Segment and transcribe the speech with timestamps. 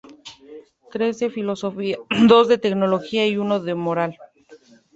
[0.93, 1.97] Tres de filosofía,
[2.27, 4.17] dos de teología y uno de moral.